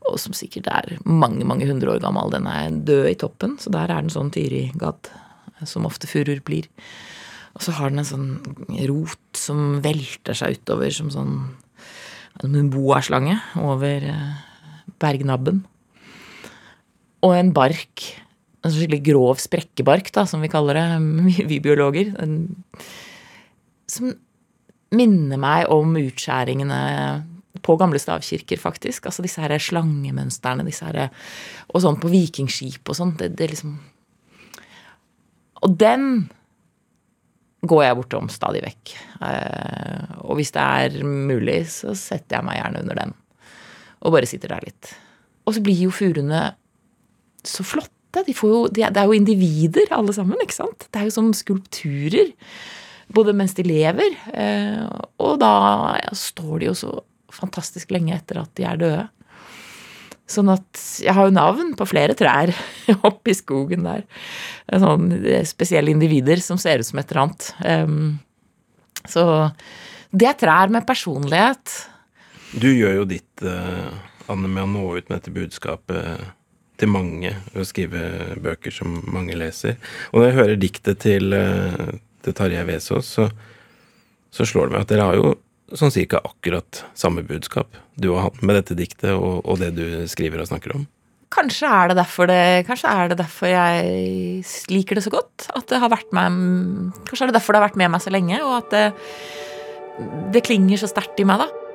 Og 0.09 0.19
som 0.23 0.35
sikkert 0.37 0.71
er 0.71 0.97
mange, 1.05 1.45
mange 1.47 1.67
hundre 1.69 1.95
år 1.95 2.03
gammel. 2.03 2.33
Den 2.35 2.49
er 2.51 2.75
død 2.87 3.11
i 3.11 3.19
toppen, 3.19 3.57
så 3.63 3.73
der 3.75 3.91
er 3.91 4.03
den 4.03 4.15
sånn 4.15 4.33
tyrigadd, 4.35 5.11
som 5.67 5.87
ofte 5.87 6.11
furuer 6.11 6.43
blir. 6.47 6.67
Og 7.59 7.65
så 7.67 7.75
har 7.75 7.91
den 7.91 8.03
en 8.05 8.07
sånn 8.07 8.29
rot 8.87 9.39
som 9.39 9.81
velter 9.83 10.37
seg 10.39 10.61
utover 10.61 10.95
som 10.95 11.11
sånn 11.11 11.35
en 12.47 12.71
boaslange 12.71 13.35
over 13.59 14.05
eh, 14.07 14.35
bergnabben. 15.03 15.65
Og 17.27 17.35
en 17.35 17.51
bark, 17.55 18.05
en 18.65 18.75
skikkelig 18.75 19.03
grov 19.07 19.43
sprekkebark, 19.43 20.11
da, 20.15 20.25
som 20.27 20.43
vi 20.43 20.51
kaller 20.53 20.79
det, 20.79 20.87
vi 21.51 21.61
biologer, 21.65 22.15
som 23.89 24.15
minner 24.95 25.41
meg 25.41 25.69
om 25.73 25.97
utskjæringene 26.01 26.81
på 27.65 27.77
gamle 27.81 28.01
stavkirker, 28.01 28.61
faktisk. 28.61 29.09
Altså 29.09 29.25
disse 29.25 29.43
her 29.43 29.55
slangemønstrene, 29.61 30.67
disse 30.67 30.87
her 30.87 31.09
Og 31.69 31.83
sånn 31.83 31.99
på 32.01 32.11
vikingskip 32.13 32.89
og 32.89 32.97
sånn. 32.97 33.15
Det, 33.19 33.33
det 33.37 33.51
liksom 33.53 33.75
Og 35.67 35.75
den 35.75 36.29
går 37.67 37.83
jeg 37.85 37.99
bortom 37.99 38.29
stadig 38.31 38.63
vekk. 38.63 38.95
Eh, 39.27 40.17
og 40.23 40.39
hvis 40.39 40.55
det 40.55 40.63
er 40.63 41.03
mulig, 41.03 41.65
så 41.73 41.95
setter 41.99 42.39
jeg 42.39 42.47
meg 42.47 42.61
gjerne 42.61 42.83
under 42.85 43.01
den. 43.03 43.15
Og 44.07 44.15
bare 44.15 44.29
sitter 44.31 44.55
der 44.55 44.69
litt. 44.69 44.93
Og 45.45 45.57
så 45.57 45.65
blir 45.65 45.83
jo 45.83 45.95
furuene 45.95 46.45
så 47.43 47.65
flotte. 48.09 48.25
De 48.27 48.33
jo, 48.33 48.69
de, 48.69 48.83
det 48.83 48.97
er 48.97 49.07
jo 49.07 49.17
individer, 49.17 49.89
alle 49.91 50.13
sammen. 50.13 50.39
ikke 50.43 50.55
sant? 50.55 50.89
Det 50.91 51.01
er 51.01 51.05
jo 51.09 51.15
som 51.15 51.33
skulpturer. 51.33 52.33
Både 53.09 53.33
mens 53.33 53.55
de 53.55 53.63
lever, 53.65 54.17
eh, 54.35 54.85
og 55.19 55.39
da 55.41 55.97
ja, 55.97 56.11
står 56.13 56.59
de 56.61 56.67
jo 56.67 56.75
så 56.75 56.91
fantastisk 57.33 57.91
lenge 57.91 58.15
etter 58.15 58.43
at 58.43 58.51
de 58.55 58.65
er 58.69 58.77
døde. 58.77 59.09
Sånn 60.29 60.51
at 60.53 60.83
jeg 61.01 61.15
har 61.17 61.25
jo 61.25 61.33
navn 61.33 61.73
på 61.73 61.87
flere 61.89 62.13
trær 62.13 62.53
oppi 63.09 63.33
skogen 63.33 63.87
der. 63.87 64.05
Sånn 64.69 65.09
spesielle 65.49 65.91
individer 65.91 66.37
som 66.45 66.61
ser 66.61 66.83
ut 66.83 66.89
som 66.91 67.01
et 67.01 67.09
eller 67.09 67.23
annet. 67.23 68.21
Så 69.09 69.25
det 70.13 70.29
er 70.29 70.37
trær 70.37 70.69
med 70.69 70.85
personlighet. 70.85 71.79
Du 72.61 72.69
gjør 72.69 73.01
jo 73.01 73.09
ditt, 73.09 73.41
uh, 73.41 73.89
Anne, 74.29 74.49
med 74.49 74.67
å 74.67 74.69
nå 74.69 74.85
ut 74.99 75.09
med 75.09 75.17
dette 75.17 75.33
budskapet 75.33 76.29
til 76.79 76.91
mange 76.93 77.35
å 77.59 77.67
skrive 77.67 78.37
bøker 78.43 78.75
som 78.75 79.01
mange 79.11 79.37
leser. 79.39 79.77
Og 80.13 80.21
når 80.21 80.29
jeg 80.29 80.39
hører 80.39 80.63
diktet 80.63 81.03
til, 81.05 81.35
uh, 81.35 81.91
til 82.25 82.37
Tarjei 82.39 82.65
Vesaas, 82.69 83.11
så, 83.19 83.29
så 84.35 84.47
slår 84.49 84.69
det 84.69 84.77
meg 84.77 84.87
at 84.87 84.93
dere 84.95 85.09
har 85.11 85.19
jo 85.19 85.35
sånn 85.77 85.93
cirka 85.93 86.21
akkurat 86.25 86.85
samme 86.97 87.25
budskap 87.29 87.77
du 88.01 88.13
har 88.15 88.29
hatt 88.29 88.39
med 88.47 88.57
dette 88.57 88.77
diktet 88.79 89.11
og, 89.13 89.43
og, 89.45 89.59
det 89.61 89.75
du 89.77 89.85
skriver 90.09 90.41
og 90.41 90.49
snakker 90.49 90.77
om? 90.77 90.87
Kanskje 91.35 91.69
er, 91.69 91.91
det 91.91 91.99
derfor 91.99 92.29
det, 92.31 92.43
kanskje 92.65 92.89
er 92.89 93.11
det 93.11 93.19
derfor 93.19 93.51
jeg 93.51 94.45
liker 94.73 94.97
det 94.97 95.05
så 95.05 95.13
godt. 95.13 95.51
At 95.53 95.67
det 95.69 95.81
har 95.83 95.93
vært 95.93 96.15
med 96.17 96.95
Kanskje 97.05 97.27
er 97.27 97.29
det 97.29 97.37
derfor 97.37 97.53
det 97.53 97.61
har 97.61 97.69
vært 97.69 97.81
med 97.83 97.93
meg 97.93 98.01
så 98.01 98.13
lenge, 98.15 98.39
og 98.47 98.55
at 98.63 98.73
det, 98.73 98.85
det 100.39 100.45
klinger 100.47 100.81
så 100.81 100.89
sterkt 100.89 101.21
i 101.21 101.27
meg, 101.29 101.45
da. 101.45 101.68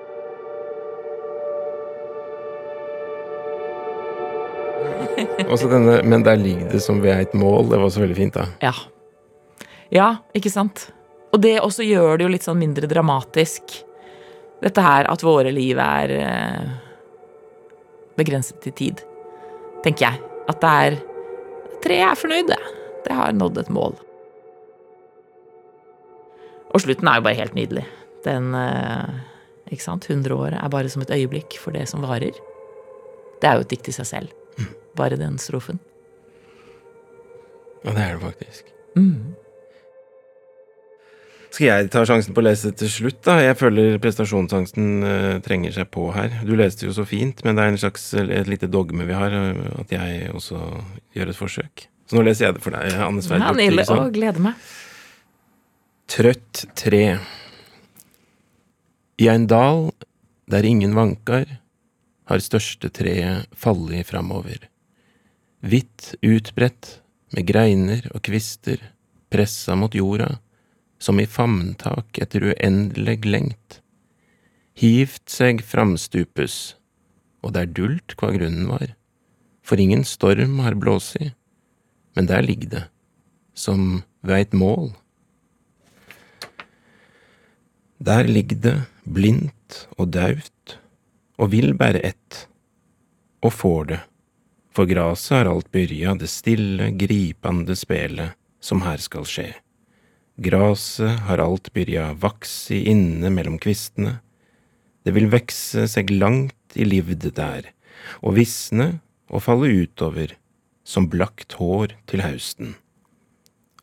Denne, 5.37 6.01
men 6.05 6.23
der 6.25 6.37
ligger 6.37 6.69
det 6.71 6.81
som 6.83 7.01
ved 7.01 7.19
et 7.27 7.33
mål. 7.33 7.69
Det 7.71 7.79
var 7.81 7.89
så 7.89 8.03
veldig 8.03 8.17
fint, 8.17 8.35
da. 8.37 8.45
Ja. 8.61 8.73
Ja, 9.93 10.09
ikke 10.37 10.51
sant? 10.53 10.87
Og 11.33 11.41
det 11.41 11.57
også 11.61 11.85
gjør 11.85 12.17
det 12.17 12.27
jo 12.27 12.31
litt 12.33 12.45
sånn 12.45 12.61
mindre 12.61 12.89
dramatisk. 12.89 13.75
Dette 14.63 14.83
her 14.85 15.09
at 15.09 15.25
våre 15.25 15.51
liv 15.53 15.79
er 15.81 16.13
eh, 16.15 16.69
begrenset 18.17 18.69
i 18.69 18.73
tid, 18.77 19.01
tenker 19.83 20.11
jeg. 20.11 20.21
At 20.51 20.61
det 20.61 20.77
er 20.85 21.01
Treet 21.83 22.05
er 22.07 22.15
fornøyd, 22.15 22.47
det. 22.47 22.61
Det 23.03 23.15
har 23.17 23.33
nådd 23.35 23.57
et 23.59 23.69
mål. 23.75 23.97
Og 26.71 26.79
slutten 26.79 27.09
er 27.11 27.19
jo 27.19 27.25
bare 27.25 27.39
helt 27.41 27.57
nydelig. 27.57 27.83
Den 28.23 28.53
eh, 28.55 29.17
Ikke 29.73 29.83
sant? 29.83 30.07
100 30.07 30.31
år 30.37 30.55
er 30.55 30.71
bare 30.71 30.91
som 30.93 31.03
et 31.03 31.11
øyeblikk 31.11 31.57
for 31.59 31.75
det 31.75 31.89
som 31.91 32.05
varer. 32.05 32.37
Det 33.43 33.49
er 33.49 33.59
jo 33.59 33.65
et 33.65 33.71
dikt 33.75 33.91
i 33.91 33.95
seg 33.99 34.07
selv. 34.07 34.67
Bare 34.95 35.17
den 35.19 35.35
strofen. 35.41 35.81
Ja, 37.83 37.91
det 37.91 38.03
er 38.03 38.13
det 38.13 38.21
faktisk. 38.23 38.69
Mm. 38.95 39.33
Skal 41.53 41.67
jeg 41.67 41.89
ta 41.93 42.01
sjansen 42.07 42.33
på 42.33 42.41
å 42.41 42.45
lese 42.47 42.71
til 42.77 42.89
slutt, 42.89 43.19
da? 43.27 43.35
Jeg 43.43 43.57
føler 43.59 43.99
prestasjonsangsten 44.01 44.87
uh, 45.05 45.41
trenger 45.45 45.75
seg 45.75 45.89
på 45.93 46.07
her. 46.15 46.39
Du 46.47 46.55
leste 46.57 46.87
jo 46.87 46.93
så 46.95 47.05
fint, 47.05 47.43
men 47.45 47.57
det 47.57 47.65
er 47.65 47.73
en 47.73 47.81
slags, 47.81 48.07
et 48.17 48.49
lite 48.49 48.69
dogme 48.71 49.05
vi 49.05 49.17
har, 49.17 49.35
uh, 49.35 49.81
at 49.83 49.91
jeg 49.93 50.31
også 50.33 50.61
gjør 51.13 51.33
et 51.33 51.37
forsøk. 51.37 51.85
Så 52.09 52.17
nå 52.17 52.23
leser 52.25 52.47
jeg 52.47 52.57
det 52.57 52.63
for 52.63 52.73
deg, 52.73 52.95
Anne 52.97 53.21
Sverdrup. 53.25 53.51
Ja, 53.51 53.57
Nille, 53.59 53.85
Å, 53.85 54.07
gleder 54.15 54.47
meg. 54.47 54.71
Trøtt 56.13 56.63
tre. 56.79 57.03
I 59.21 59.29
ein 59.29 59.45
dal 59.51 59.91
der 60.49 60.65
ingen 60.65 60.97
vankar, 60.97 61.59
har 62.29 62.43
største 62.43 62.89
treet 62.93 63.49
fallet 63.57 64.07
framover. 64.07 64.69
Hvitt 65.63 66.13
utbredt, 66.23 66.99
med 67.33 67.47
greiner 67.49 68.03
og 68.13 68.21
kvister, 68.27 68.77
pressa 69.33 69.73
mot 69.79 69.95
jorda, 69.97 70.35
som 71.01 71.17
i 71.19 71.25
famntak 71.25 72.19
etter 72.21 72.45
uendelig 72.51 73.23
lengt. 73.25 73.79
Hivt 74.77 75.33
seg 75.33 75.63
framstupes, 75.65 76.75
og 77.41 77.55
det 77.55 77.63
er 77.63 77.73
dult 77.79 78.15
hva 78.19 78.31
grunnen 78.35 78.69
var, 78.69 78.93
for 79.65 79.81
ingen 79.81 80.05
storm 80.07 80.59
har 80.63 80.77
blåsi, 80.79 81.31
men 82.13 82.29
der 82.29 82.45
ligger 82.45 82.69
det, 82.75 82.83
som 83.57 84.03
ved 84.21 84.37
eit 84.43 84.53
mål. 84.53 84.93
Der 88.03 88.27
ligger 88.29 88.61
det, 88.61 88.77
blindt 89.03 89.85
og 89.97 90.13
daut, 90.13 90.77
og 91.41 91.51
vil 91.53 91.73
bare 91.77 92.01
ett, 92.03 92.47
og 93.43 93.53
får 93.53 93.85
det, 93.91 93.99
for 94.73 94.89
graset 94.89 95.37
har 95.37 95.49
alt 95.51 95.69
byrja 95.73 96.15
det 96.17 96.29
stille, 96.31 96.91
gripande 96.97 97.75
spelet 97.77 98.37
som 98.63 98.81
her 98.85 99.01
skal 99.01 99.27
skje. 99.29 99.49
Graset 100.43 101.19
har 101.27 101.41
alt 101.43 101.69
byrja 101.75 102.11
vaksi 102.17 102.83
inne 102.89 103.29
mellom 103.33 103.59
kvistene, 103.61 104.19
det 105.03 105.11
vil 105.17 105.27
vekse 105.33 105.83
seg 105.91 106.13
langt 106.15 106.77
i 106.79 106.85
livd 106.87 107.27
der, 107.35 107.67
og 108.23 108.37
visne 108.37 109.01
og 109.29 109.43
falle 109.45 109.69
utover, 109.83 110.31
som 110.83 111.09
blakt 111.11 111.55
hår 111.59 111.93
til 112.09 112.23
hausten. 112.23 112.73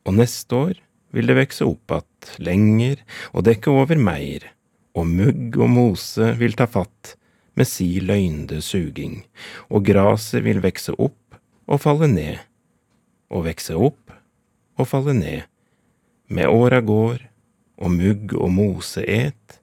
Og 0.04 0.16
neste 0.16 0.56
år 0.56 0.80
vil 1.14 1.28
det 1.28 1.36
vekse 1.36 1.64
opp 1.64 1.92
att 1.92 2.36
lenger 2.38 2.96
og 3.32 3.44
dekke 3.44 3.70
over 3.70 3.96
meir, 3.96 4.44
og 4.94 5.06
mugg 5.06 5.56
og 5.56 5.70
mose 5.70 6.34
vil 6.38 6.56
ta 6.56 6.66
fatt 6.66 7.16
med 7.58 7.68
si 7.68 7.88
løgnde 8.02 8.60
suging, 8.64 9.22
og 9.68 9.84
graset 9.88 10.44
vil 10.46 10.62
vekse 10.64 10.94
opp 10.96 11.38
og 11.70 11.82
falle 11.82 12.08
ned, 12.10 12.38
og 13.30 13.46
vekse 13.46 13.76
opp 13.76 14.14
og 14.80 14.88
falle 14.90 15.14
ned, 15.16 15.42
med 16.30 16.50
åra 16.50 16.80
går, 16.84 17.26
og 17.80 17.92
mugg 17.94 18.34
og 18.36 18.50
mose 18.52 19.02
et, 19.08 19.60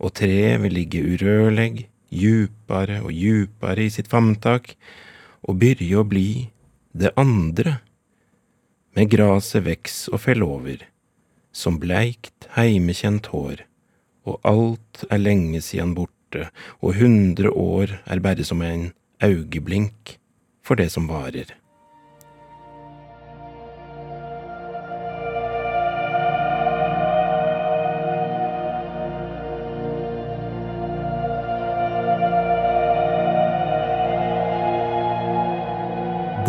og 0.00 0.14
treet 0.16 0.60
vil 0.62 0.76
ligge 0.78 1.02
urørleg, 1.02 1.84
djupare 2.10 3.00
og 3.04 3.12
djupare 3.14 3.86
i 3.86 3.92
sitt 3.92 4.10
famntak, 4.10 4.74
og 5.46 5.58
byrje 5.60 6.00
å 6.00 6.06
bli 6.06 6.30
det 6.96 7.12
andre, 7.20 7.78
med 8.96 9.10
graset 9.12 9.62
veks 9.66 10.08
og 10.10 10.24
fell 10.24 10.42
over, 10.42 10.80
som 11.54 11.78
bleikt, 11.82 12.48
heimekjent 12.56 13.30
hår, 13.30 13.64
og 14.26 14.40
alt 14.46 15.04
er 15.10 15.22
lenge 15.22 15.62
siden 15.64 15.94
borte, 16.30 16.50
og 16.80 16.94
hundre 16.94 17.50
år 17.50 18.00
er 18.06 18.20
bare 18.20 18.44
som 18.44 18.62
en 18.62 18.92
augeblink 19.20 20.18
for 20.64 20.74
det 20.74 20.90
som 20.90 21.08
varer. 21.08 21.59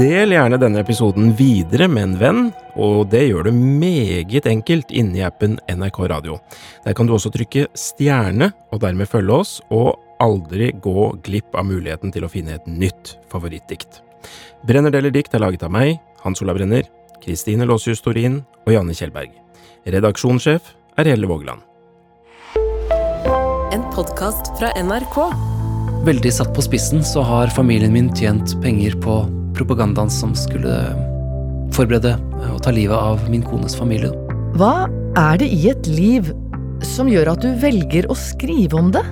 Del 0.02 0.32
gjerne 0.34 0.58
denne 0.58 0.82
episoden 0.82 1.28
videre 1.38 1.86
med 1.92 2.04
en 2.04 2.14
venn, 2.18 2.46
og 2.74 3.12
det 3.12 3.20
gjør 3.28 3.46
du 3.46 3.52
meget 3.54 4.48
enkelt 4.50 4.90
inni 4.98 5.22
appen 5.22 5.60
NRK 5.70 6.00
Radio. 6.10 6.40
Der 6.82 6.96
kan 6.98 7.06
du 7.06 7.14
også 7.14 7.30
trykke 7.30 7.68
stjerne, 7.78 8.48
og 8.74 8.80
dermed 8.82 9.12
følge 9.12 9.36
oss, 9.36 9.52
og 9.70 10.00
aldri 10.24 10.72
gå 10.82 11.12
glipp 11.22 11.54
av 11.54 11.68
muligheten 11.70 12.14
til 12.16 12.26
å 12.26 12.30
finne 12.32 12.56
et 12.58 12.66
nytt 12.66 13.12
favorittdikt. 13.30 14.00
Brenner 14.66 14.94
deler 14.96 15.14
dikt 15.14 15.36
er 15.38 15.44
laget 15.44 15.68
av 15.68 15.74
meg, 15.76 16.00
Hans 16.24 16.42
Olav 16.42 16.58
Brenner, 16.58 16.88
Kristine 17.22 17.68
Låsjus 17.70 18.02
Torin 18.02 18.40
og 18.66 18.74
Janne 18.74 18.96
Kjellberg. 18.98 19.36
Redaksjonssjef 19.86 20.72
er 20.98 21.12
Helle 21.12 21.30
Vågland. 21.30 21.62
En 23.76 23.86
podkast 23.94 24.50
fra 24.58 24.74
NRK. 24.82 25.20
Veldig 26.10 26.34
satt 26.34 26.56
på 26.58 26.66
spissen 26.66 27.06
så 27.06 27.22
har 27.22 27.54
familien 27.54 27.94
min 27.94 28.10
tjent 28.18 28.58
penger 28.66 28.98
på 29.06 29.20
propagandaen 29.62 30.12
som 30.12 30.34
skulle 30.38 30.76
forberede 31.76 32.18
og 32.52 32.62
ta 32.66 32.74
livet 32.76 32.98
av 32.98 33.24
min 33.32 33.46
kones 33.46 33.78
familie. 33.78 34.12
Hva 34.58 34.90
er 35.20 35.40
det 35.42 35.48
i 35.54 35.70
et 35.72 35.88
liv 35.88 36.32
som 36.86 37.10
gjør 37.12 37.36
at 37.36 37.44
du 37.46 37.52
velger 37.62 38.10
å 38.10 38.18
skrive 38.18 38.80
om 38.80 38.92
det? 38.94 39.04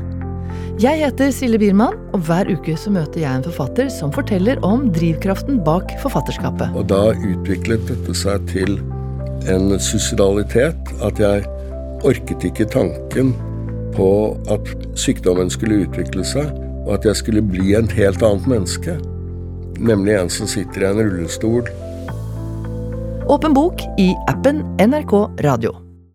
Jeg 0.80 1.02
heter 1.02 1.32
Silje 1.36 1.60
Biermann, 1.60 1.98
og 2.16 2.24
hver 2.28 2.48
uke 2.48 2.72
så 2.80 2.92
møter 2.96 3.20
jeg 3.20 3.30
en 3.30 3.44
forfatter 3.44 3.90
som 3.92 4.14
forteller 4.16 4.62
om 4.64 4.88
drivkraften 4.96 5.60
bak 5.66 5.92
forfatterskapet. 6.00 6.72
Og 6.72 6.88
da 6.88 7.12
utviklet 7.14 7.84
dette 7.90 8.16
seg 8.16 8.46
til 8.48 8.80
en 9.52 9.76
suicidalitet. 9.76 10.94
At 11.04 11.20
jeg 11.20 11.44
orket 12.08 12.48
ikke 12.48 12.70
tanken 12.72 13.34
på 13.96 14.10
at 14.52 14.72
sykdommen 15.00 15.52
skulle 15.52 15.84
utvikle 15.84 16.24
seg, 16.28 16.48
og 16.86 16.96
at 16.96 17.10
jeg 17.10 17.20
skulle 17.20 17.44
bli 17.44 17.76
en 17.76 17.92
helt 17.92 18.24
annet 18.24 18.48
menneske 18.48 18.96
nemlig 19.80 20.16
en 20.20 20.30
som 20.30 20.48
sitter 20.48 20.84
i 20.84 20.90
en 20.92 21.04
rullestol. 21.04 21.70
Åpen 23.30 23.54
bok 23.54 23.82
i 23.98 24.16
appen 24.28 24.64
NRK 24.80 25.14
Radio. 25.46 25.89